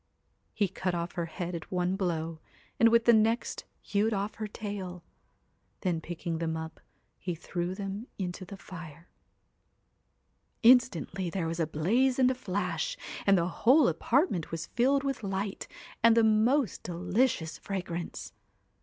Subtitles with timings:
[0.55, 2.39] He cut off her head at one blow,
[2.79, 5.03] and with the next hewed off her tail.
[5.81, 6.79] Then picking them up,
[7.19, 9.09] he threw them into the fire.
[10.63, 15.21] Instantly there was a blaze and a flash, and the whole apartment was filled with
[15.21, 15.67] light
[16.01, 18.33] and the most delicious fragrance.